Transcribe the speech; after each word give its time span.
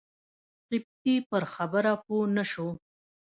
قبطي 0.69 1.15
پر 1.29 1.43
خبره 1.53 1.93
پوی 2.03 2.25
نه 2.35 2.43
شو. 2.51 2.67